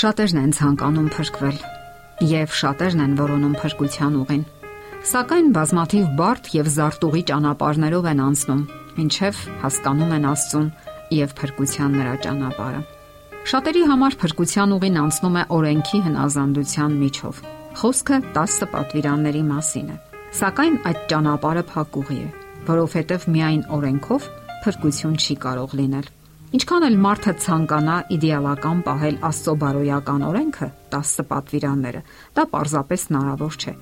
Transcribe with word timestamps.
Շատերն 0.00 0.38
են 0.40 0.52
ցանկանում 0.56 1.08
փրկվել 1.12 1.56
եւ 2.24 2.52
շատերն 2.56 3.00
են 3.04 3.14
որոնում 3.18 3.56
փրկության 3.60 4.14
ուղին։ 4.16 4.44
Սակայն 5.10 5.48
բազմաթիվ 5.56 6.04
բարդ 6.20 6.46
եւ 6.54 6.70
զարտուղի 6.76 7.20
ճանապարհներով 7.30 8.06
են 8.12 8.22
անցնում, 8.26 8.62
ինչեւ 9.04 9.42
հասկանում 9.64 10.14
են 10.16 10.24
Աստծուն 10.30 10.70
եւ 11.16 11.34
փրկության 11.40 11.98
նրա 12.00 12.14
ճանապարհը։ 12.24 12.80
Շատերի 13.50 13.82
համար 13.90 14.16
փրկության 14.22 14.72
ուղին 14.78 14.96
անցնում 15.02 15.36
է 15.36 15.44
օրենքի 15.58 16.00
հնազանդության 16.06 16.96
միջով։ 17.02 17.42
Խոսքը 17.80 18.20
10 18.38 18.70
պատվիրանների 18.72 19.42
մասին 19.50 19.90
է։ 19.90 19.98
Սակայն 20.40 20.80
այդ 20.88 21.04
ճանապարհը 21.12 21.66
փակուղի 21.74 22.18
է, 22.24 22.30
որովհետև 22.72 23.28
միայն 23.36 23.62
օրենքով 23.76 24.32
փրկություն 24.64 25.20
չի 25.20 25.38
կարող 25.44 25.76
լինել։ 25.82 26.10
Ինչքան 26.50 26.82
էլ 26.82 26.96
մարդը 26.98 27.32
ցանկանա 27.44 27.96
իդեալական 28.10 28.78
պահել 28.82 29.18
Աստծո 29.28 29.52
բարոյական 29.60 30.24
օրենքը, 30.26 30.66
10 30.90 31.12
պատվիրանները, 31.30 32.00
դա 32.34 32.44
պարզապես 32.54 33.04
հնարավոր 33.10 33.58
չէ։ 33.60 33.74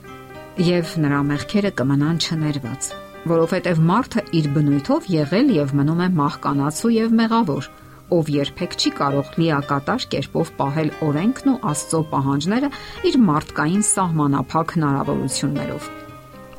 Եվ 0.67 0.93
նրա 1.05 1.21
մեղքերը 1.31 1.71
կմնան 1.79 2.21
չներված, 2.21 2.91
որովհետև 3.33 3.81
մարդը 3.89 4.27
իր 4.37 4.51
բնույթով 4.59 5.09
եղել 5.15 5.51
եւ 5.57 5.75
մնում 5.81 6.05
է 6.05 6.11
մահկանացու 6.21 6.93
եւ 6.99 7.19
մեղավոր, 7.25 7.73
ով 8.19 8.33
երբեք 8.37 8.77
չի 8.77 8.95
կարող 9.01 9.35
լիակատար 9.41 10.09
կերպով 10.13 10.55
պահել 10.61 10.95
օրենքն 11.09 11.53
ու 11.57 11.59
Աստծո 11.73 12.05
պահանջները 12.13 12.75
իր 13.09 13.21
մարդկային 13.33 13.85
սահմանափակ 13.97 14.77
հնարավորություններով։ 14.77 15.93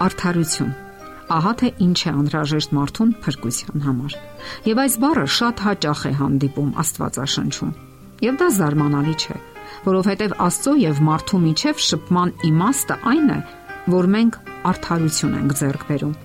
Արդարություն 0.09 0.77
Ահա 1.29 1.51
թե 1.61 1.69
ինչ 1.85 1.99
է 2.09 2.11
անհրաժեշտ 2.19 2.71
մարդուն 2.73 3.09
փրկության 3.23 3.83
համար։ 3.85 4.13
Եվ 4.65 4.79
այս 4.83 4.95
բառը 5.03 5.25
շատ 5.35 5.61
հաճախ 5.65 6.01
է 6.09 6.11
հանդիպում 6.19 6.71
Աստվածաշնչում։ 6.83 7.73
Եվ 8.25 8.39
դա 8.39 8.47
զարմանալի 8.57 9.13
չէ, 9.19 9.37
որովհետև 9.85 10.33
Աստծո 10.47 10.73
եւ 10.81 11.01
մարդու 11.09 11.41
միջև 11.45 11.83
շփման 11.85 12.33
իմաստը 12.49 12.97
այն 13.13 13.29
է, 13.29 13.39
որ 13.93 14.09
մենք 14.17 14.39
արդարություն 14.73 15.37
ենք 15.39 15.55
ձեռք 15.61 15.87
բերում։ 15.89 16.17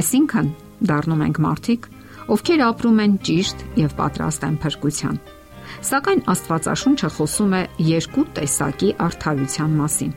Այսինքն 0.00 0.54
դառնում 0.90 1.24
ենք 1.26 1.42
մարդիկ, 1.48 1.90
ովքեր 2.36 2.64
ապրում 2.68 3.04
են 3.04 3.14
ճիշտ 3.26 3.64
եւ 3.80 3.94
պատրաստ 4.00 4.48
են 4.50 4.56
փրկության։ 4.60 5.20
Սակայն 5.90 6.26
Աստվածաշունչը 6.30 7.10
խոսում 7.16 7.54
է 7.56 7.62
երկու 7.90 8.26
տեսակի 8.36 8.90
արդարության 9.08 9.78
մասին 9.80 10.12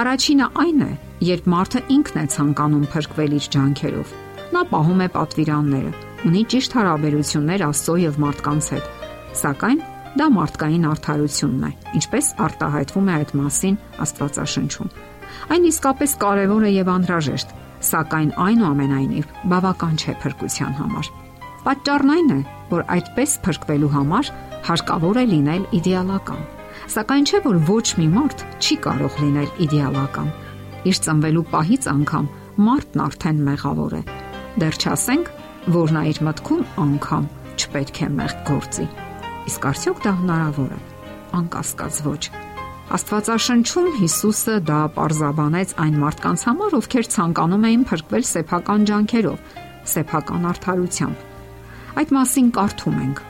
Առաջինը 0.00 0.46
այն 0.62 0.82
է, 0.86 0.90
երբ 1.26 1.46
մարդը 1.50 1.80
ինքն 1.94 2.20
է 2.20 2.24
ցանկանում 2.34 2.84
փրկվել 2.92 3.32
իր 3.38 3.46
ջանքերով։ 3.54 4.12
Նա 4.54 4.62
պահում 4.70 5.00
է 5.00 5.08
պատվիրանները, 5.14 5.92
ունի 6.30 6.42
ճիշտ 6.52 6.76
հարաբերություններ 6.78 7.64
Աստծո 7.66 7.94
եւ 8.00 8.18
մարդկանց 8.24 8.68
հետ։ 8.74 8.90
Սակայն 9.40 9.80
դա 10.20 10.26
մարդկային 10.36 10.86
արդարությունն 10.90 11.66
է, 11.66 11.72
ինչպես 12.00 12.30
արտահայտվում 12.46 13.10
է 13.10 13.16
այդ 13.20 13.34
մասին 13.40 13.80
Աստվածաշնչում։ 14.04 14.94
Այն 15.54 15.66
իսկապես 15.70 16.14
կարևոր 16.20 16.66
է 16.66 16.72
եւ 16.74 16.92
անհրաժեշտ, 16.94 17.52
սակայն 17.90 18.30
այնուամենայնիվ 18.50 19.34
բավական 19.54 20.00
չէ 20.00 20.16
փրկության 20.24 20.78
համար։ 20.80 21.10
Պատճառն 21.64 22.14
այն 22.16 22.32
է, 22.36 22.40
որ 22.70 22.86
այդպես 22.96 23.36
փրկվելու 23.46 23.92
համար 23.96 24.32
հարկավոր 24.70 25.20
է 25.20 25.28
լինել 25.34 25.68
իդեալական 25.80 26.42
Սակայն 26.88 27.26
չէ 27.28 27.40
որ 27.44 27.58
ոչ 27.68 27.86
մի 28.00 28.06
մարդ 28.14 28.44
չի 28.60 28.76
կարող 28.86 29.18
լինել 29.20 29.50
իդեալական։ 29.66 30.30
Իր 30.90 31.00
ծնվելու 31.04 31.44
պահից 31.50 31.88
անգամ 31.92 32.28
մարդն 32.66 33.02
արդեն 33.04 33.42
մեղավոր 33.50 33.96
է։ 34.00 34.02
Դեռ 34.60 34.78
չասենք, 34.80 35.30
որ 35.76 35.94
նա 35.96 36.02
իր 36.10 36.20
մտքում 36.30 36.62
անգամ 36.84 37.26
չպետք 37.60 38.00
է 38.00 38.08
մեղք 38.16 38.44
գործի։ 38.48 38.86
Իսկ 39.50 39.66
արդյոք 39.70 40.00
դա 40.06 40.12
հնարավոր 40.20 40.72
է։ 40.72 40.80
Անկասկած 41.40 42.00
ոչ։ 42.06 42.22
Աստվածաշնչում 42.90 43.88
Հիսուսը 44.00 44.54
դա 44.66 44.78
parzabanեց 44.96 45.74
այն 45.84 45.98
մարդկանց 46.00 46.44
համար, 46.48 46.76
ովքեր 46.80 47.08
ցանկանում 47.14 47.66
էին 47.68 47.84
փրկվել 47.86 48.24
սեփական 48.30 48.86
ջանքերով, 48.90 49.54
սեփական 49.94 50.48
արդարությամբ։ 50.50 51.28
Այդ 52.00 52.14
մասին 52.16 52.50
կարդում 52.56 52.98
ենք, 53.04 53.22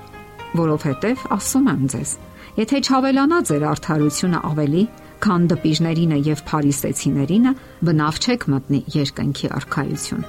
որովհետև 0.60 1.26
ասում 1.36 1.68
եմ 1.74 1.84
ձեզ, 1.92 2.14
Եթե 2.60 2.78
չավելանա 2.84 3.36
ձեր 3.48 3.62
արդարությունը 3.70 4.38
ավելի, 4.44 4.80
քան 5.24 5.44
դպիժներինը 5.48 6.16
եւ 6.26 6.40
փարիսեցիներինը, 6.50 7.52
բնավ 7.88 8.18
չեք 8.20 8.44
մտնի 8.52 8.80
երկնքի 8.94 9.48
արքայություն։ 9.58 10.26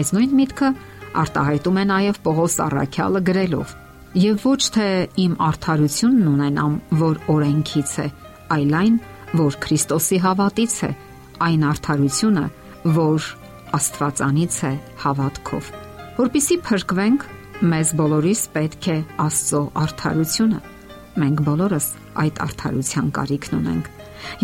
Այս 0.00 0.12
նույն 0.16 0.32
միտքը 0.38 0.70
արտահայտում 1.24 1.80
է 1.82 1.84
նաև 1.90 2.20
Պողոս 2.24 2.56
Առաքյալը 2.64 3.22
գրելով. 3.28 3.74
Եվ 4.24 4.46
ոչ 4.46 4.62
թե 4.78 4.88
իմ 5.26 5.36
արդարությունն 5.50 6.32
ունենամ, 6.32 6.80
որ 7.02 7.20
օրենքից 7.36 7.92
է, 8.00 8.08
այլ 8.56 8.74
այն, 8.80 8.98
որ 9.44 9.60
Քրիստոսի 9.60 10.24
հավատից 10.24 10.80
է, 10.88 10.90
այն 11.44 11.68
արդարությունը, 11.74 12.48
որ 12.96 13.30
Աստվածանից 13.76 14.60
է 14.64 14.74
հավատքով։ 15.04 15.72
Որպիսի 16.24 16.60
փրկվենք, 16.70 17.30
մեզ 17.68 17.96
բոլորիս 18.00 18.50
պետք 18.56 18.92
է 18.96 19.00
Աստծո 19.28 19.64
արդարությունը 19.84 20.68
Մենք 21.20 21.42
բոլորս 21.46 21.86
այդ 22.20 22.38
արդարության 22.44 23.10
կարիքն 23.16 23.56
ունենք։ 23.60 23.90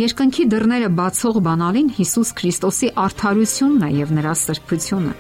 Երկնքի 0.00 0.44
դռները 0.53 0.91
բացող 0.98 1.38
բանալին 1.47 1.88
Հիսուս 1.97 2.32
Քրիստոսի 2.37 2.91
արդարությունն 3.06 3.87
է 3.87 3.91
եւ 3.97 4.12
նրա 4.16 4.34
սրբությունը։ 4.42 5.15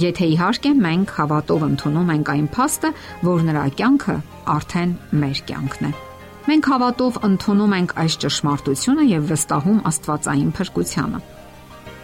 Եթե 0.00 0.28
իհարկե 0.34 0.70
մենք 0.80 1.10
հավատով 1.16 1.64
ընդունում 1.70 2.12
ենք 2.14 2.30
այն 2.34 2.46
փաստը, 2.56 2.92
որ 3.26 3.42
նրա 3.50 3.64
կյանքը 3.80 4.16
արդեն 4.54 4.94
մեր 5.24 5.42
կյանքն 5.50 5.90
է։ 5.90 5.92
Մենք 6.50 6.70
հավատով 6.70 7.18
ընդունում 7.30 7.74
ենք 7.80 7.92
այս 8.00 8.16
ճշմարտությունը 8.24 9.04
եւ 9.10 9.28
վստահում 9.30 9.84
Աստվածային 9.90 10.54
փրկությանը։ 10.56 11.20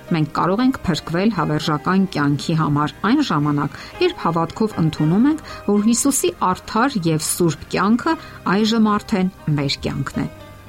Մենք 0.06 0.28
կարող 0.36 0.60
ենք 0.62 0.76
փրկվել 0.86 1.30
հավերժական 1.34 2.02
կյանքի 2.14 2.54
համար 2.60 2.92
այն 3.08 3.22
ժամանակ, 3.26 3.78
երբ 4.04 4.20
հավատքով 4.22 4.76
ընդունում 4.82 5.24
ենք, 5.32 5.40
որ 5.66 5.80
Հիսուսի 5.86 6.30
արդար 6.46 6.98
եւ 7.06 7.24
սուրբ 7.26 7.64
կյանքը 7.74 8.14
այժմ 8.54 8.86
արդեն 8.92 9.32
մեր 9.56 9.78
կյանքն 9.86 10.22
է։ 10.22 10.26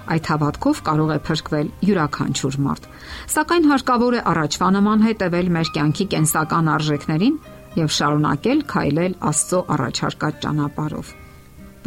Այդ 0.08 0.30
հավատքով 0.32 0.82
կարող 0.88 1.10
է 1.14 1.20
փրկվել 1.28 1.72
յուրաքանչյուր 1.88 2.58
մարդ։ 2.66 2.90
Սակայն 3.38 3.66
հարկավոր 3.72 4.18
է 4.18 4.22
առաջվա 4.34 4.70
նման 4.78 5.04
հետևել 5.08 5.50
մեր 5.58 5.72
կյանքի 5.78 6.06
կենսական 6.18 6.70
արժեքներին 6.74 7.40
եւ 7.78 7.92
շարունակել 7.98 8.62
քայլել 8.72 9.18
Աստծո 9.32 9.60
առաջարկած 9.78 10.40
ճանապարհով։ 10.48 11.12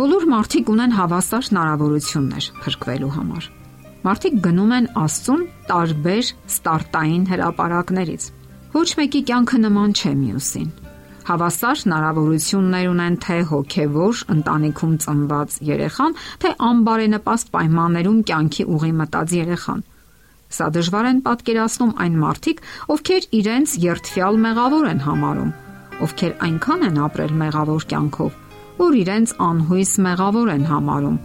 Բոլոր 0.01 0.29
մարդիկ 0.37 0.71
ունեն 0.75 0.95
հավասար 1.01 1.49
հնարավորություններ 1.51 2.53
փրկվելու 2.61 3.15
համար։ 3.17 3.51
Մարդիկ 4.01 4.37
գնում 4.41 4.71
են 4.73 4.87
Աստծուն 4.97 5.41
տարբեր 5.69 6.29
ստարտային 6.49 7.25
հրաապարակներից։ 7.29 8.29
Ոչ 8.73 8.89
մեկի 8.97 9.21
կյանքը 9.29 9.59
նման 9.61 9.91
չէ 9.93 10.13
մյուսին։ 10.21 10.69
Հավասար 11.31 11.83
հնարավորություններ 11.85 12.87
ունեն 12.91 13.19
թե 13.25 13.37
հոգևոր 13.51 14.23
ընտանիքում 14.35 14.95
ծնված 15.05 15.57
երեխան, 15.69 16.17
թե 16.41 16.53
անբարենպաստ 16.71 17.53
պայմաններում 17.57 18.23
կյանքի 18.31 18.67
ուղի 18.77 18.93
մտած 19.01 19.35
երեխան։ 19.37 19.85
Սա 20.51 20.69
դժվար 20.81 21.09
են 21.11 21.21
պատկերացնում 21.29 21.93
այն 22.05 22.17
մարդիկ, 22.25 22.63
ովքեր 22.97 23.27
իրենց 23.41 23.75
երթվյալ 23.85 24.41
մեղավոր 24.49 24.89
են 24.95 25.05
համարում, 25.11 25.53
ովքեր 26.09 26.33
այնքան 26.49 26.89
են 26.89 27.03
ապրել 27.05 27.37
մեղավոր 27.45 27.87
կյանքով, 27.93 28.41
որ 28.81 28.99
իրենց 29.05 29.37
անհույս 29.51 29.93
մեղավոր 30.09 30.55
են 30.57 30.67
համարում 30.73 31.21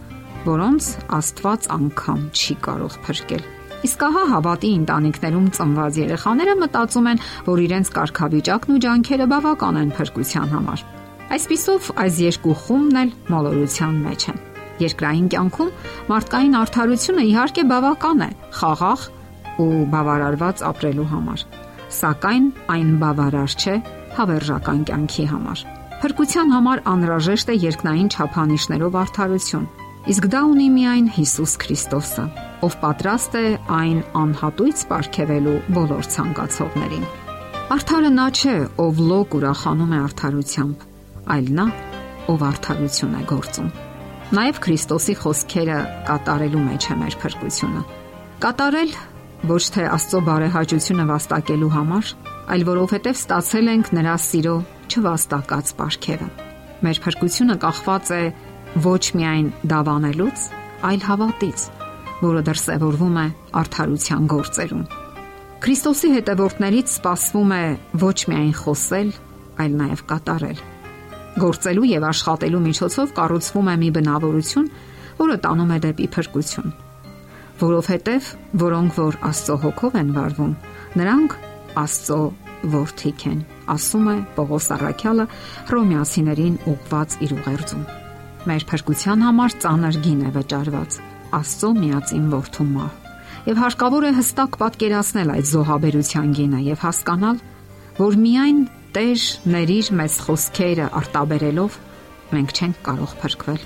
որոնց 0.46 0.90
Աստված 1.20 1.68
անգամ 1.76 2.26
չի 2.36 2.56
կարող 2.66 2.98
փրկել։ 3.06 3.46
Իսկ 3.86 4.04
ահա 4.08 4.24
հավատի 4.32 4.70
ընտանիքներում 4.80 5.48
ծնված 5.56 5.98
երեխաները 6.02 6.54
մտածում 6.62 7.10
են, 7.12 7.22
որ 7.46 7.62
իրենց 7.66 7.92
կարգավիճակն 7.96 8.76
ու 8.76 8.82
ջանքերը 8.86 9.28
բավական 9.36 9.80
են 9.82 9.92
փրկության 10.00 10.54
համար։ 10.56 10.84
Այսպիսով 11.36 11.90
այս 12.06 12.18
երկու 12.26 12.56
խումբն 12.66 13.00
էլ 13.02 13.14
մոլորության 13.34 13.96
մեջ 14.06 14.26
են։ 14.32 14.42
Երկրային 14.86 15.28
կյանքում 15.36 15.72
մարդկային 16.12 16.58
արդարությունը 16.62 17.24
իհարկե 17.30 17.64
բավական 17.72 18.26
է 18.26 18.30
խաղաղ 18.58 19.06
ու 19.66 19.70
բավարարված 19.94 20.64
ապրելու 20.70 21.08
համար, 21.14 21.46
սակայն 21.96 22.46
այն 22.76 22.92
բավարար 23.06 23.56
չէ 23.56 23.76
հավերժական 24.18 24.84
կյանքի 24.90 25.26
համար։ 25.32 25.64
Փրկության 26.02 26.52
համար 26.56 26.82
անհրաժեշտ 26.92 27.52
է 27.54 27.56
երկնային 27.66 28.10
չափանիշներով 28.12 28.98
արդարություն, 29.06 29.70
Իսկ 30.06 30.26
դա 30.30 30.40
ունի 30.46 30.66
միայն 30.70 31.06
Հիսուս 31.16 31.54
Քրիստոսը, 31.64 32.24
ով 32.66 32.74
պատրաստ 32.78 33.38
է 33.40 33.48
այն 33.74 34.04
անհատույց 34.20 34.84
ապարգևելու 34.86 35.56
բոլոր 35.78 36.10
ցանկացողներին։ 36.14 37.08
Արթարը 37.74 38.12
նա 38.14 38.28
չէ, 38.38 38.54
ով 38.86 39.02
լոկ 39.02 39.34
ուրախանում 39.40 39.96
է 39.98 40.02
արդարությամբ, 40.06 40.86
այլ 41.36 41.50
նա, 41.58 41.68
ով 42.36 42.46
արդարություն 42.52 43.18
է 43.18 43.24
գործում։ 43.34 43.74
Նաև 44.38 44.62
Քրիստոսի 44.68 45.18
խոսքերը 45.26 45.82
կատարելու 46.06 46.64
մեջ 46.70 46.86
է 46.86 47.02
մեր 47.02 47.20
փրկությունը։ 47.26 47.84
Կատարել 48.46 48.96
ոչ 49.50 49.64
թե 49.74 49.90
Աստծո 49.96 50.26
բարեհաճությունը 50.30 51.06
վաստակելու 51.10 51.76
համար, 51.82 52.16
այլ 52.54 52.64
որովհետև 52.70 53.24
ստացել 53.26 53.74
ենք 53.74 53.96
նրա 53.98 54.16
սիրո 54.22 54.58
չվաստակած 54.86 55.72
ապարքևը։ 55.76 56.28
Մեր 56.86 57.00
փրկությունը 57.06 57.56
կախված 57.66 58.12
է 58.14 58.26
ոչ 58.84 59.04
միայն 59.16 59.48
դավանելուց, 59.72 60.46
այլ 60.90 61.02
հավատից, 61.06 61.66
որը 62.26 62.42
դրսևորվում 62.50 63.18
է 63.22 63.26
արդարության 63.62 64.30
գործերում։ 64.36 64.86
Քրիստոսի 65.66 66.10
հետևորդներից 66.16 66.92
սպասվում 66.92 67.54
է 67.56 67.64
ոչ 68.04 68.18
միայն 68.32 68.52
խոսել, 68.60 69.12
այլ 69.64 69.78
նաև 69.80 70.04
կատարել։ 70.12 70.60
Գործելու 71.46 71.88
եւ 71.90 72.08
աշխատելու 72.12 72.62
միջոցով 72.66 73.16
կառուցվում 73.16 73.72
է 73.72 73.76
մի 73.82 73.90
բնավորություն, 73.96 74.70
որը 75.20 75.38
տանում 75.48 75.74
է 75.76 75.80
դեպի 75.88 76.08
փրկություն։ 76.16 76.76
Որովհետև 77.66 78.32
որոնք 78.66 78.98
որ 79.00 79.20
Աստծո 79.32 79.60
հոգով 79.66 80.00
են 80.04 80.16
վարվում, 80.16 80.56
նրանք 81.00 81.38
Աստծո 81.86 82.22
որդիք 82.76 83.28
են, 83.32 83.44
ասում 83.76 84.10
է 84.12 84.18
Պողոս 84.40 84.72
Արաքյալը 84.76 85.30
Հռոմեացիներին 85.72 86.58
ուղված 86.76 87.22
իր 87.26 87.40
ուղերձում։ 87.40 88.05
Մեր 88.46 88.64
փրկության 88.70 89.26
համար 89.26 89.54
ծանր 89.64 90.00
գին 90.06 90.22
է 90.26 90.32
վճարված 90.36 90.98
Աստծո 91.36 91.70
միածին 91.82 92.26
որդու 92.30 92.66
մահ։ 92.76 92.92
Եվ 93.46 93.62
հարկավոր 93.62 94.06
է 94.06 94.12
հստակ 94.20 94.58
պատկերացնել 94.62 95.32
այդ 95.36 95.50
զոհաբերության 95.52 96.30
գինը 96.40 96.62
եւ 96.66 96.84
հասկանալ, 96.86 97.40
որ 98.00 98.18
միայն 98.26 98.60
Տեր 98.96 99.24
ներիր 99.52 99.88
մեզ 100.00 100.14
խոսքերը 100.24 100.86
արտաբերելով 101.02 101.74
մենք 102.32 102.54
չենք 102.56 102.78
կարող 102.86 103.16
փրկվել։ 103.26 103.66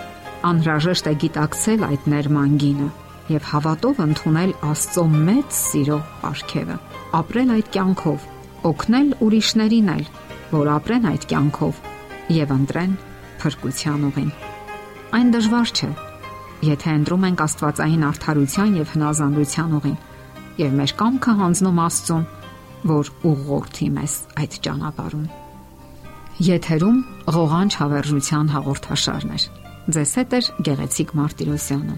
Անհրաժեշտ 0.50 1.10
է 1.12 1.14
գիտակցել 1.24 1.86
այդ 1.90 2.10
ներման 2.16 2.58
գինը 2.64 2.90
եւ 3.36 3.46
հավատով 3.52 4.04
ընդունել 4.08 4.56
Աստծո 4.72 5.06
մեծ 5.30 5.56
սիրո 5.60 6.02
արգելը։ 6.34 6.82
Ապրել 7.22 7.56
այդ 7.60 7.74
կյանքով, 7.78 8.28
օգնել 8.74 9.16
ուրիշներին 9.30 9.96
էլ, 10.00 10.06
որ 10.58 10.76
ապրեն 10.80 11.10
այդ 11.14 11.30
կյանքով 11.30 11.84
եւ 12.42 12.56
ընտրեն 12.58 13.02
փրկության 13.44 14.08
ուղին։ 14.10 14.49
Այն 15.10 15.32
դժվար 15.34 15.72
չէ, 15.74 15.88
եթե 16.68 16.92
ընտրում 17.00 17.24
ենք 17.30 17.40
Աստվածային 17.42 18.04
արդարության 18.10 18.76
եւ 18.78 18.92
հնազանդության 18.94 19.72
ուղին 19.80 19.96
եւ 20.60 20.76
մեր 20.80 20.94
կամքը 21.00 21.34
հանձնում 21.40 21.80
Աստծուն, 21.86 22.28
որ 22.92 23.10
ուղղորդի 23.30 23.88
մեզ 23.96 24.18
այդ 24.44 24.58
ճանապարհում։ 24.68 25.26
Եթերում 26.50 27.00
ղողանջ 27.40 27.80
հավերժության 27.80 28.54
հաղորդաշարն 28.54 29.34
է։ 29.34 29.42
Ձեզ 29.98 30.14
հետ 30.20 30.38
է 30.38 30.42
Գեղեցիկ 30.70 31.18
Մարտիրոսյանը։ 31.20 31.98